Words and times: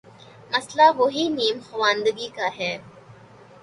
مسئلہ 0.51 0.87
وہی 0.97 1.25
نیم 1.29 1.57
خواندگی 1.67 2.27
کا 2.35 2.47
ہے۔ 2.57 2.73